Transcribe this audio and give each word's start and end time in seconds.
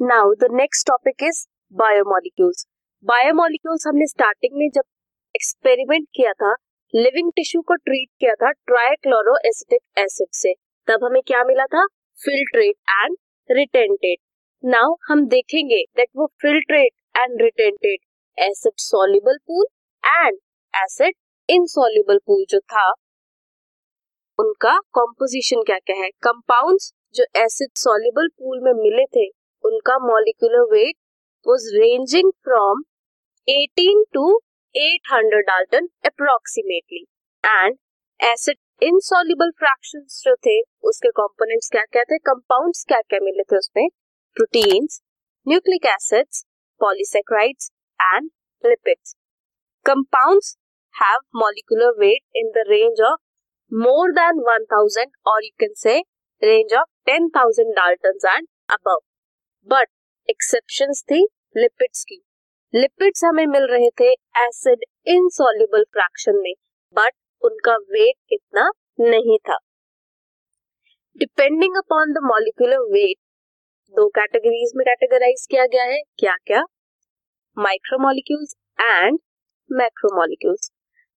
Now 0.00 0.32
the 0.40 0.48
next 0.52 0.86
topic 0.86 1.22
is 1.22 1.38
biomolecules 1.74 2.64
biomolecules 3.04 3.86
हमने 3.86 4.06
starting 4.06 4.52
में 4.58 4.68
जब 4.74 4.82
एक्सपेरिमेंट 5.34 6.06
किया 6.14 6.32
था 6.32 6.52
लिविंग 6.94 7.30
टिश्यू 7.36 7.60
को 7.68 7.74
ट्रीट 7.76 8.08
किया 8.20 8.34
था 8.34 8.50
ट्राइक्लोरो 8.50 9.34
एसिटिक 9.48 9.80
एसिड 9.98 10.28
से, 10.32 10.52
तब 10.88 11.04
हमें 11.04 11.20
क्या 11.26 11.42
मिला 11.44 11.64
था? 11.66 11.84
फिल्ट्रेट 12.18 12.74
एंड 12.90 13.16
रिटेंटेड 13.50 14.18
नाउ 14.64 14.94
हम 15.08 15.26
देखेंगे 15.28 15.82
दैट 15.96 16.08
वो 16.16 16.26
filtrate 16.42 16.92
and 17.16 17.42
retentate 17.42 17.98
acid 18.38 18.72
soluble 18.80 19.38
pool 19.46 19.66
and 20.04 20.38
acid 20.74 21.14
insoluble 21.48 22.18
pool 22.26 22.44
जो 22.50 22.60
था, 22.60 22.88
उनका 24.38 24.78
कॉम्पोजिशन 24.92 25.62
क्या 25.62 25.78
क्या 25.78 25.96
है? 25.96 26.08
कंपाउंड्स 26.22 26.92
जो 27.14 27.24
एसिड 27.36 27.70
सॉल्युबल 27.76 28.28
पूल 28.38 28.60
में 28.64 28.72
मिले 28.82 29.04
थे 29.16 29.28
उनका 29.68 29.96
molecular 30.06 30.66
weight 30.72 30.94
was 31.46 31.66
ranging 31.76 32.30
from 32.44 32.82
18 33.48 34.02
to 34.14 34.24
800 34.74 35.40
dalton 35.50 35.88
approximately 36.06 37.04
and 37.44 37.76
acid 38.20 38.56
insoluble 38.82 39.50
fractions 39.58 40.20
जो 40.24 40.34
थे, 40.46 40.60
उसके 40.88 41.10
कंपोनेंट्स 41.20 41.68
क्या 41.72 41.82
क्या 41.92 42.02
थे? 42.04 42.18
कंपाउंड्स 42.30 42.84
क्या 42.88 43.00
क्या 43.00 43.20
मिले 43.22 43.42
थे 43.42 43.58
उसमें? 43.58 43.88
Proteins 44.36 45.00
nucleic 45.46 45.86
acids 45.86 46.44
polysaccharides 46.80 47.70
and 48.00 48.30
lipids 48.64 49.14
compounds 49.86 50.56
have 50.94 51.24
molecular 51.32 51.90
weight 51.96 52.24
in 52.34 52.48
the 52.54 52.64
range 52.68 53.02
of 53.08 53.18
more 53.72 54.08
than 54.14 54.42
1000 54.46 55.12
or 55.24 55.36
you 55.42 55.52
can 55.58 55.74
say 55.76 56.04
range 56.42 56.72
of 56.72 56.88
10000 57.06 57.74
daltons 57.74 58.24
and 58.26 58.48
above. 58.68 59.07
But 59.66 59.86
exception 60.28 60.92
थी 61.10 61.22
लिपिड्स 61.56 62.04
की। 62.04 62.20
लिपिड्स 62.74 63.24
हमें 63.24 63.46
मिल 63.46 63.66
रहे 63.70 63.88
थे 64.00 64.10
एसिड 64.38 64.84
इनसॉल्युबल 65.06 65.84
फ्रैक्शन 65.92 66.36
में 66.36 66.52
but 66.96 67.12
उनका 67.42 67.76
weight 67.92 68.32
इतना 68.32 68.68
नहीं 69.00 69.38
था। 69.48 69.56
Depending 71.16 71.76
upon 71.76 72.12
the 72.12 72.22
molecular 72.24 72.84
weight 72.92 73.16
दो 73.94 74.08
कैटेगरीज 74.08 74.72
में 74.76 74.84
कैटेगराइज 74.84 75.46
किया 75.50 75.66
गया 75.66 75.84
है। 75.84 76.00
क्या 76.18 76.36
क्या 76.46 76.62
माइक्रोमोलिक्यूल्स 77.56 78.54
एंड 78.78 79.18
मैक्रोमोलिक्यूल्स 79.70 80.70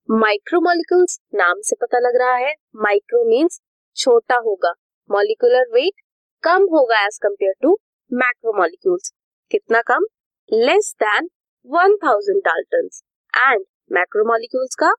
माइक्रोमोलिक्यूल्स 0.10 1.20
नाम 1.36 1.62
से 1.62 1.76
पता 1.82 2.00
लग 2.00 2.20
रहा 2.22 2.36
है। 2.38 2.54
माइक्रो 2.84 3.24
मीन्स 3.30 3.62
छोटा 3.98 4.36
होगा। 4.46 4.74
मॉलिकुलर 5.10 5.72
वेट 5.74 6.02
कम 6.44 6.68
होगा 6.72 7.06
एज 7.06 7.20
कंपेयर 7.24 7.54
टू 7.62 7.78
मैक्रोमोलिक्यूल्स 8.12 9.12
कितना 9.52 9.82
कम? 9.82 10.06
Less 10.50 10.94
than 11.00 11.28
1000 11.70 12.40
daltons 12.46 13.02
and 13.34 13.64
macromolecules 13.92 14.76
का 14.76 14.90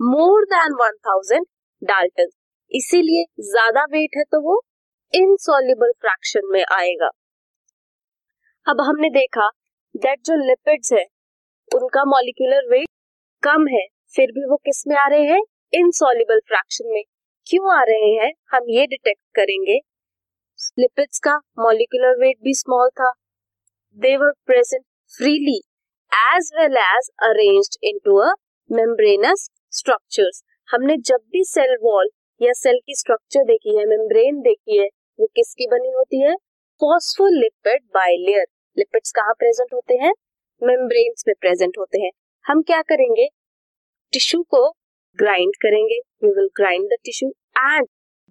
मोर 0.00 0.44
देन 0.44 0.76
1000 0.78 1.44
डाल्टन 1.82 2.28
इसीलिए 2.72 3.24
ज़्यादा 3.42 3.82
वेट 3.84 4.16
है 4.16 4.22
तो 4.24 4.40
वो 4.40 4.60
इनसॉल्युबल 5.14 5.92
फ्रैक्शन 6.00 6.48
में 6.52 6.64
आएगा। 6.72 7.10
अब 8.66 8.80
हमने 8.80 9.10
देखा 9.10 9.48
दैट 9.94 10.20
जो 10.24 10.36
लिपिड्स 10.46 10.92
है, 10.92 11.04
उनका 11.70 12.04
मॉलिक्यूलर 12.04 12.68
वेट 12.70 12.88
कम 13.42 13.66
है, 13.66 13.86
फिर 14.14 14.32
भी 14.32 14.44
वो 14.50 14.56
किसमें 14.56 14.96
आ 14.96 15.06
रहे 15.08 15.24
हैं? 15.24 15.42
इनसॉल्युबल 15.72 16.40
फ्रैक्शन 16.48 16.92
में। 16.92 17.02
क्यों 17.46 17.74
आ 17.74 17.82
रहे 17.82 18.10
हैं? 18.14 18.32
हम 18.50 18.70
ये 18.70 18.86
डिटेक्ट 18.86 19.22
करेंगे। 19.34 19.78
लिपिड्स 20.78 21.18
का 21.18 21.34
मॉलिकुलर 21.58 22.18
वेट 22.18 22.36
भी 22.44 22.52
स्मॉल 22.54 22.88
था। 22.88 23.10
They 23.98 24.16
were 24.16 24.32
present 24.46 24.82
freely 25.12 25.56
as 26.12 26.50
well 26.56 26.76
as 26.76 27.08
arranged 27.22 27.76
into 27.84 28.16
a 28.16 28.32
membranous 28.70 29.48
structures 29.70 30.42
हमने 30.68 30.96
जब 31.06 31.24
भी 31.32 31.44
सेल 31.44 31.76
वॉल 31.82 32.10
या 32.40 32.52
सेल 32.52 32.80
की 32.86 32.94
स्ट्रक्चर 32.94 33.44
देखी 33.44 33.76
है 33.78 33.86
मेम्ब्रेन 33.86 34.40
देखी 34.40 34.78
है, 34.78 34.88
वो 35.20 35.26
किसकी 35.26 35.66
बनी 35.66 35.92
होती 35.92 36.22
है? 36.22 36.34
फॉस्फोलिपिड 36.80 37.82
बाइलेयर 37.94 38.46
लिपिड्स 38.76 39.12
कहाँ 39.12 39.34
प्रेजेंट 39.34 39.74
होते 39.74 39.94
हैं? 39.94 40.12
मेम्ब्रेन्स 40.62 41.24
में 41.28 41.34
प्रेजेंट 41.40 41.78
होते 41.78 42.00
हैं। 42.00 42.10
हम 42.44 42.62
क्या 42.62 42.82
करेंगे? 42.82 43.28
टिश्यू 44.12 44.42
को 44.42 44.68
ग्राइंड 45.18 45.56
करेंगे। 45.56 46.00
We 46.24 46.30
will 46.30 46.48
grind 46.56 46.84
the 46.84 47.02
tissue 47.04 47.28
and 47.58 47.86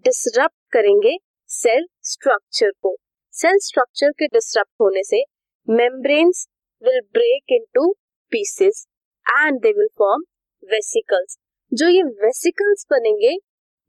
disrupt 0.05 0.55
करेंगे 0.71 1.17
सेल 1.55 1.85
स्ट्रक्चर 2.03 2.71
को। 2.83 2.95
सेल 3.33 3.57
स्ट्रक्चर 3.63 4.11
के 4.19 4.27
डिस्टर्ब 4.27 4.67
होने 4.81 5.03
से 5.03 5.23
membranes 5.67 6.45
will 6.83 6.99
break 7.13 7.53
into 7.53 7.91
pieces 8.31 8.85
and 9.25 9.59
they 9.61 9.71
will 9.71 9.87
form 9.97 10.23
vesicles 10.63 11.37
जो 11.71 11.89
ये 11.89 12.03
वेसिकल्स 12.23 12.85
बनेंगे 12.91 13.35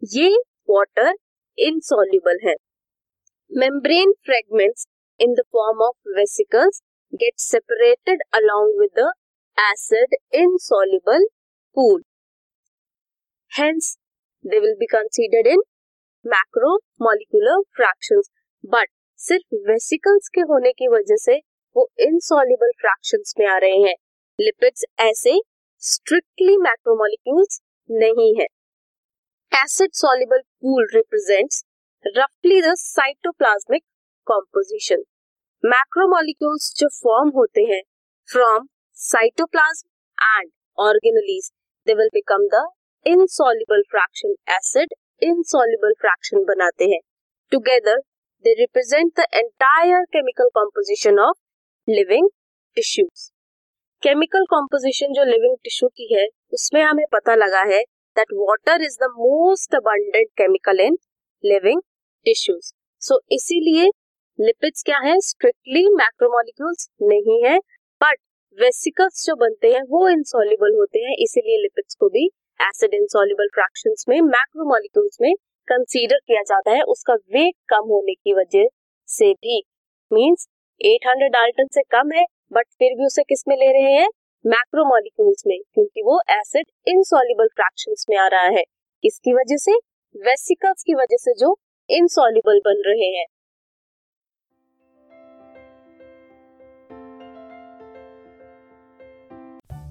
ये 0.02 0.34
वाटर 0.70 1.14
इनसॉल्युबल 1.58 2.38
है। 2.44 2.54
Membrane 3.50 4.12
fragments 4.26 4.86
in 5.20 5.34
the 5.34 5.46
form 5.52 5.82
of 5.86 6.16
vesicles 6.16 6.82
get 7.12 7.38
separated 7.40 8.22
along 8.34 8.80
with 8.80 9.00
the 9.00 9.10
acid 9.58 10.14
insoluble 10.34 11.26
pool. 11.76 11.98
Hence, 13.52 13.98
they 14.44 14.58
will 14.58 14.76
be 14.80 14.86
considered 14.86 15.48
in 16.26 16.32
macromolecular 16.32 17.58
fractions. 17.72 18.30
But 18.64 18.94
सिर्फ़ 19.20 19.54
vesicles 19.68 20.28
के 20.28 20.40
होने 20.40 20.70
की 20.72 20.88
वजह 20.88 21.16
से 21.20 21.36
वो 21.76 21.88
इनसॉल्युबल 22.00 22.70
फ्रैक्शंस 22.80 23.34
में 23.38 23.46
आ 23.46 23.56
रहे 23.58 23.78
हैं। 23.82 23.94
लिपिड्स 24.38 24.84
ऐसे 25.00 25.38
स्ट्रिक्टली 25.82 26.56
मैक्रोमोलिक्यूल्स 26.56 27.60
नहीं 27.90 28.34
है। 28.40 28.46
एसिड 29.52 29.90
सॉल्युबल 29.92 30.38
पूल 30.38 30.88
रिप्रेजेंट्स 30.94 31.64
रफली 32.18 32.60
द 32.62 32.74
साइटोप्लाज्मिक 32.78 33.82
कॉम्पोजिशन 34.26 35.04
मैक्रोमोलिक्यूल्स 35.64 36.72
जो 36.78 36.88
फॉर्म 36.98 37.28
होते 37.36 37.60
हैं 37.72 37.82
from 38.28 38.66
cytoplasm 38.96 40.38
and 40.38 40.50
organelles 40.78 41.50
they 41.86 41.94
will 41.94 42.10
become 42.14 42.46
the 42.54 42.66
insoluble 43.06 43.82
fraction 43.90 44.34
acid 44.50 44.94
insoluble 45.22 45.92
fraction 46.00 46.44
बनाते 46.44 46.84
हैं। 46.84 47.00
Together 47.52 47.98
they 48.44 48.52
represent 48.54 49.12
the 49.20 49.24
entire 49.34 50.04
chemical 50.12 50.48
composition 50.54 51.18
of 51.18 51.36
living 51.88 52.28
tissues 52.76 53.30
chemical 54.02 54.44
composition 54.50 55.12
जो 55.12 55.24
living 55.24 55.56
tissue 55.64 55.88
की 55.88 56.14
है, 56.14 56.26
उसमें 56.52 56.82
हमें 56.82 57.04
पता 57.12 57.34
लगा 57.34 57.62
है 57.74 57.82
that 58.16 58.32
water 58.34 58.82
is 58.82 58.96
the 59.00 59.08
most 59.12 59.74
abundant 59.74 60.28
chemical 60.38 60.80
in 60.80 60.96
living 61.44 61.80
tissues 62.26 62.72
so 63.02 63.20
इसीलिए 63.32 63.90
लिपिड्स 64.38 64.82
क्या 64.82 64.98
है? 64.98 65.18
स्ट्रिक्टली 65.20 65.88
मैक्रोमोलिक्यूल्स 65.94 66.88
नहीं 67.02 67.42
है 67.44 67.58
बट 68.00 68.18
वेसिकल्स 68.58 69.24
जो 69.26 69.34
बनते 69.36 69.68
हैं, 69.68 69.82
वो 69.82 70.08
इनसॉल्युबल 70.08 70.74
होते 70.78 70.98
हैं, 70.98 71.14
इसीलिए 71.18 71.56
लिपिड्स 71.62 71.94
को 71.94 72.08
भी 72.08 72.28
एसिड 72.60 72.94
इनसॉल्युबल 72.94 73.48
फ्रैक्शंस 73.54 74.04
में 74.08 74.20
मैक्रोमोलिक्यूल्स 74.20 75.18
में 75.20 75.34
कंसीडर 75.68 76.16
किया 76.26 76.42
जाता 76.42 76.70
है, 76.70 76.82
उसका 76.82 77.14
वेट 77.14 77.54
कम 77.68 77.88
होने 77.88 78.14
की 78.14 78.34
वजह 78.34 78.64
से 79.06 79.32
भी। 79.32 79.62
मींस 80.12 80.48
800 80.84 81.28
डाल्टन 81.28 81.66
से 81.72 81.82
कम 81.82 82.12
है 82.12 82.24
बट 82.52 82.64
फिर 82.78 82.98
भी 82.98 83.06
उसे 83.06 83.22
किसमें 83.22 83.56
ले 83.56 83.72
रहे 83.72 83.92
हैं? 83.92 84.08
मैक्रोमोलिक्यूल्स 84.46 85.42
में, 85.46 85.58
क्योंकि 85.74 86.02
वो 86.02 86.20
एसिड 86.30 86.64
इनसॉल्युबल 86.88 87.46
फ्रैक्शंस 87.46 88.04
में 88.10 88.16
आ 88.16 88.26
रहा 88.26 88.48
है। 88.48 88.62
किसकी 89.02 89.34
वजह 89.34 89.56
से? 89.56 89.72
वेसिकल्स 90.16 90.82
की 90.82 90.94
वजह 90.94 91.16
से 91.16 91.32
जो 91.34 91.56
इनसॉल्युबल 91.90 92.58
बन 92.58 92.82
रहे 92.86 93.18
हैं। 93.18 93.26